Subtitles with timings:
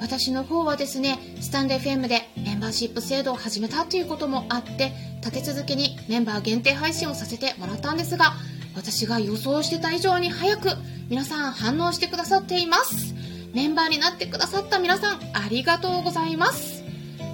[0.00, 8.34] 私の方はですね、スタンド FM でメンバーシップ制度を始めたということもあって、立て続けにメンバー限定配信をさせてもらったんですが、
[8.76, 10.70] 私が予想してた以上に早く
[11.08, 13.14] 皆さん反応してくださっています。
[13.54, 16.82] メンバーになってくださった皆さん、ありがとうございます。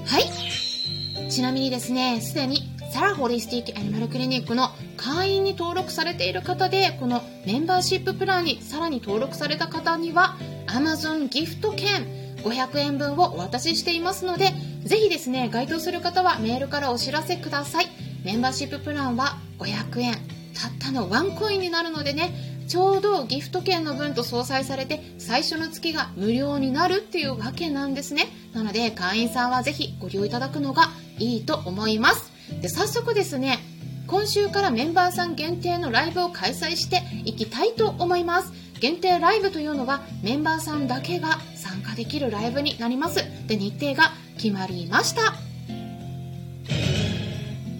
[0.07, 1.30] はい。
[1.30, 14.53] ちなみにですね、すでにサラホリスティックアニマルクリニックの会員に登録されている方で、このメンバーシッププランにさらに登録された方には、Amazon ギフト券、500円分をお渡ししていますので、
[14.85, 17.87] ぜひですね、該当する方はメールからお知らせください。
[18.25, 20.15] メンバーシッププランは500円。
[20.55, 22.33] たったのワンコインになるのでね、
[22.68, 28.29] ちょうどギフト券の分と相殺されて最初の月が無料になるっていうわけなんですね。
[28.52, 32.30] なので会員さんはぜひご利用いただくのがいいと思います。
[32.61, 33.59] で、早速ですね、
[34.07, 38.52] 今週からメンバーさん限定のライブを開催していきたいと思います。
[38.80, 43.24] 限定ライブというのはメンバーさんだけが参加できるライブになります。
[43.46, 45.23] で日程が決まりました。
[45.23, 45.37] は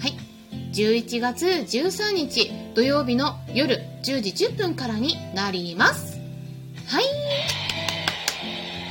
[0.03, 0.15] い。
[0.73, 6.19] 11月13日土曜日の夜10時10分からになります。
[6.87, 7.05] はい。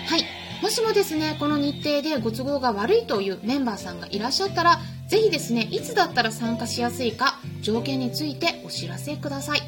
[0.08, 0.26] はい。
[0.62, 9.62] もしもですねこの日程でご都合が悪いというメンバーさんがいらっしゃったらぜひですねいつだったら参加しやすいか条件についてお知らせください。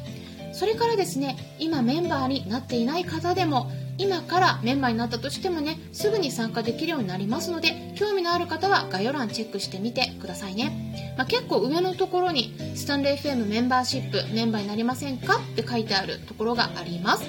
[0.54, 3.70] それからですね今メンバーになっていない方でも
[4.02, 17.24] 今からメンバーになったとしてもねすぐに参加できるようになりますので興味のある方は概要欄チェックしてみてくださいね、まあ、結構上のところにスタンレー FM メンバーシップメンバーになりませんかって書いてあるところがあります。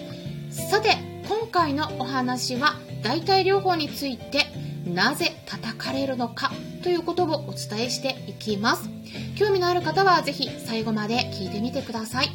[0.50, 0.97] さて
[1.28, 4.47] 今回のお話は代替療法について
[4.85, 6.51] なぜ叩かれるのか
[6.81, 8.90] ということをお伝えしていきます。
[9.35, 12.31] 興味のある方はぜひ最後まで聞いてみてください。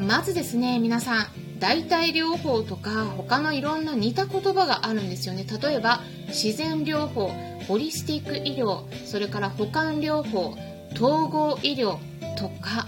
[0.00, 5.44] まずですね皆さん代替療法とか他のいろんな似た言葉があるんですよね。
[5.62, 7.30] 例えば自然療法
[7.68, 10.56] ホリスティック医療それから保管療法
[10.94, 11.98] 統合医療
[12.36, 12.86] とか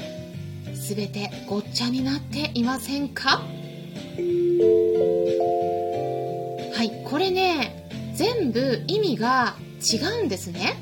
[0.75, 3.43] 全てごっちゃになっていませんか？
[6.75, 10.75] はいこれね全部意味が違うんですね。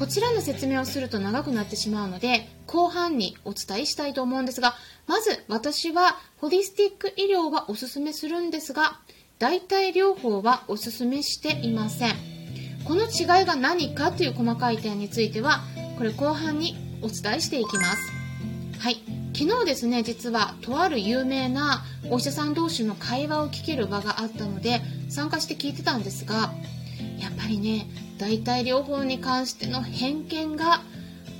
[0.00, 4.74] こちらの説明をすると長くなってしまうので後半にお伝えしたいと思うんですが
[5.06, 8.98] まず私はホリスティック医療はおすすめするんですが
[9.38, 12.12] 代替療法はおすすめしていません。
[12.84, 15.60] この違いが何かという細かい点については
[15.98, 18.10] これ後半にお伝えしていきます。
[18.78, 19.02] はい。
[19.34, 24.80] 昨日ですね実はとある有名なお医者さん同士の会話を聞ける場があったので
[25.10, 26.52] 参加して聞いてたんですが
[27.18, 27.86] やっぱりね
[28.20, 30.82] 代替療法に関しての偏見が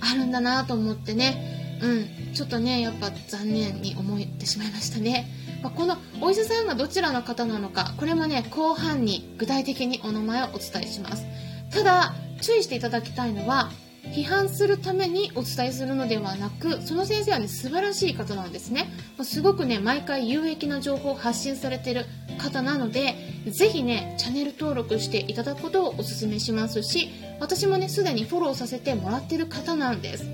[0.01, 1.79] あるんだなと思ってね。
[1.83, 2.35] うん。
[2.35, 5.27] ちょっとねやっぱ残念に思ってしまいましたね、
[5.63, 11.27] まあ、このお医者さんがどちらの方なのかこれもね後半に具体的にお名前をお伝えします。
[11.73, 13.71] ただ注意していただきたいのは
[14.15, 18.89] 批判するためにお伝えするのではなくその先生はね素晴らしい方なんですね。
[19.23, 22.07] すごくね毎回有益な情報を発信されてる
[22.41, 23.15] 方なので
[23.47, 30.25] ぜひねチャンネル登録していただくことをお勧めしますし私もねすでにフォローさせてもらってる方なんです。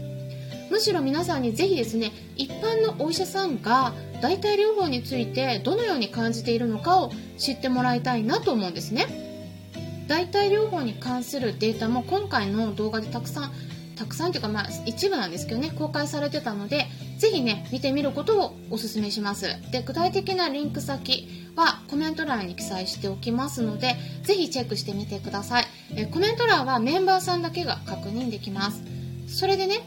[0.71, 9.27] むしろ皆さんにぜひですね一般のお医者さんが代替療法についてどのように感じているのかを知ってもらいたいなと思うんですね。
[10.09, 13.53] 代替療法に関するデータも今回の動画でたくさん
[13.97, 16.87] たくさんというかまあ一部なんですけどね公開されてたので
[17.19, 19.47] ぜひね見てみることをお勧めします。
[19.71, 25.65] で具体的なリンク先はコメント欄に記載しておきますのでぜひチェックしてみてください。
[25.97, 28.83] えコメント欄はメンバーさんだけが確認できます。
[29.29, 29.81] それでね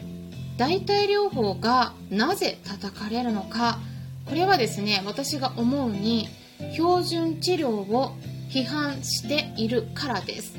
[0.56, 3.78] 代替療法がなぜ叩かれるのか
[4.26, 6.28] これはですね私が思うに
[6.72, 8.12] 標準治療を
[8.50, 10.56] 批判しているからです。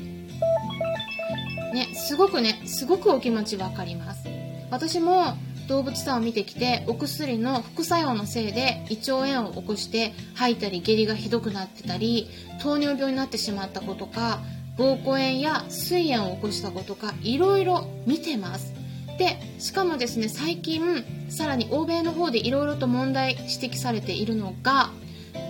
[1.72, 4.26] ねすごくねすごくお気持ち分かります。
[4.70, 5.36] 私も
[5.68, 12.28] 動物さんを見てきてお薬の副作用のせいで胃腸炎を起こして吐いたり下痢がひどくなってたり
[12.60, 14.40] 糖尿病になってしまった子とか
[14.76, 18.74] 膀胱炎や膵炎を起こした子とかいろいろ見てます。
[19.18, 24.90] でしかもですね最近さらに欧米の方でいろいろと問題指摘されているのが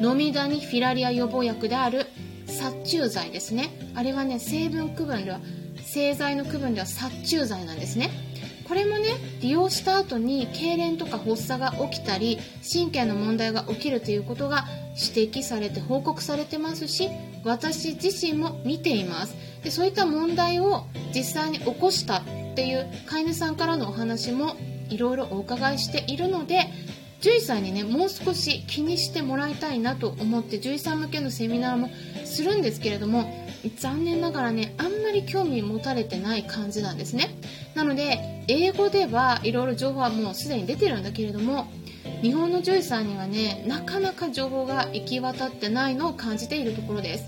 [0.00, 2.06] 飲みダニフィラリア予防薬である
[2.46, 3.70] 殺虫剤ですね。
[3.94, 5.40] あれはね成分区分では
[5.84, 8.10] 製剤の区分では殺虫剤なんですね。
[8.72, 9.10] これもね
[9.42, 14.64] 利用した後に痙攣とか発作が起きたり神経の問題が起きるということが
[15.14, 17.10] 指摘されて報告されてますし
[17.44, 19.36] 私自身も見ています。
[19.62, 22.22] でそういった問題を実際に起こしたっ
[22.54, 24.56] ていう飼い主さんからのお話も
[24.88, 26.70] いろいろお伺いしているので
[27.20, 31.90] 獣医さんにねもう少し気にしてもらいたいなと思って獣医さん向けのセミナーも
[32.24, 33.46] するんですけれども
[33.76, 37.36] 残念ながらねあんまり興味持たれてない感じなんですね。
[37.74, 41.66] なので英語ではいろいろ情報はもうすでに出てるんだけれども
[42.20, 47.24] 日本の獣医さんにはねなかなか情報が行き渡ってないのを感じているところです。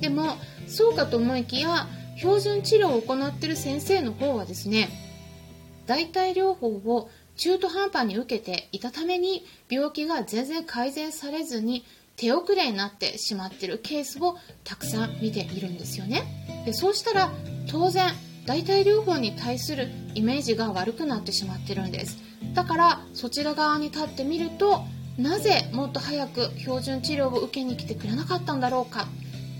[0.00, 0.36] でも
[0.68, 4.88] そうかと思いきや標準治療を行っている先生の方はですね
[5.86, 11.84] 代替療法を中途半端に受けていたために病気が全然改善されずに
[12.16, 16.64] 手遅れになってしまっているケースをたくさん見ているんですよね。
[16.66, 17.32] でそうしたら
[17.70, 18.12] 当然
[18.48, 22.16] 代替療法に対するイメージが悪くなってしまってるんです。
[22.54, 24.84] だからそちら側に立ってみると
[25.18, 29.06] なぜもっと早く標準治療を受けに来てくれなかったんだろうか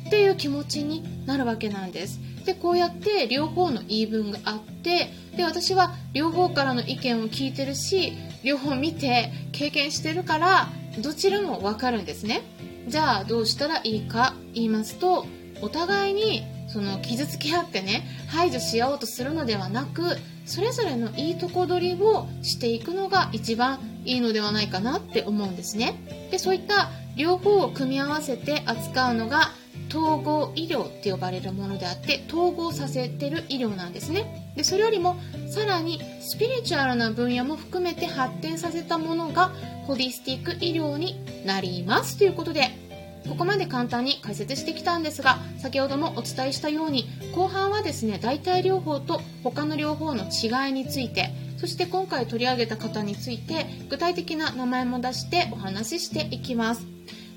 [0.06, 2.18] っていう気持ちになるわけなんです。
[2.46, 10.68] でこうやって両方の言い分があってで私は両方からの意見を聞いてるし両方見て経験してるから
[11.02, 12.40] どちらもわかるんですね。
[12.88, 15.26] じゃあどうしたらいいか言いますと
[15.60, 26.28] お互いにその傷つけ合ってね排除し合おうとするのではなくそれぞれのいいとこ取りをしていくのが一番いいのではないかなって思うんですね。
[26.30, 29.50] でそういった両方を組み合わせて扱うのが
[29.90, 34.52] 統合医療って呼ばれるものであって統合させてる医療なんですね。
[34.56, 35.16] でそれよりも
[35.50, 39.52] さらにスピリチュアルな分野も含めて発展させたものが
[39.86, 42.87] ホリスティック医療になりますということで
[43.28, 56.86] ここまで簡単に解説してきたんですが先ほどもお伝えしたように後半はですね代替療法と他の療法の違いについてそして今回取り上げた方について具体的な名前も出してお話ししていきます。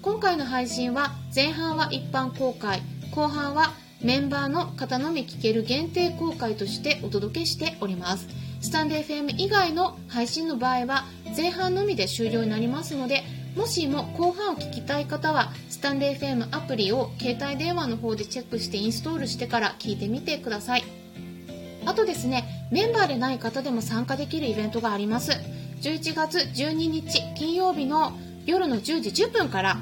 [0.03, 3.71] 今回の配信は前半は一般公開後半は
[4.01, 8.27] メンバーの方のみ聞ける限定公開としてお届けしております。
[8.61, 11.05] スタンデー FM 以外の配信の場合は
[11.35, 13.23] 前半のみで終了になりますので
[13.55, 20.83] もしも後半を聞きたい方はスタンデー FM アプリを携帯電話の方でチェックしてインストールしてから聞いてみてください。
[21.85, 25.31] あとですねメンバーでない方でも参加できるイベントがあります。
[25.81, 28.13] 11月12日金曜日の
[28.45, 29.77] 夜の10時10分から。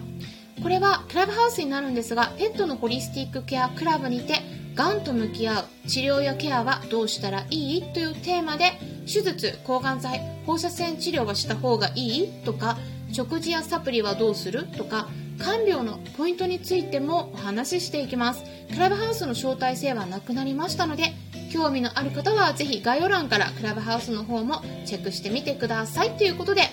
[0.61, 4.41] これはクラブハウスになるんですがペットのホリスティックケアクラブにて
[4.75, 7.93] がんと向き合う治療やケアはどうしたらいい？
[7.93, 8.73] というテーマで
[9.05, 12.43] 手術抗がん剤放射線治療はした方がいい？
[12.43, 12.77] とか
[13.11, 14.65] 食事やサプリはどうする？
[14.77, 15.07] とか
[15.37, 18.43] 看病のポイントについてもお話ししていきます。
[18.71, 21.13] クラブハウスの招待制はなくなりましたので
[21.51, 26.17] 興味のある方はぜひ概要欄からクラブハウスの方もチェックしてみてください。
[26.17, 26.63] ということで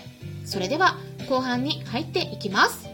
[0.45, 0.99] それでは
[1.29, 2.86] 後半に入っていきます。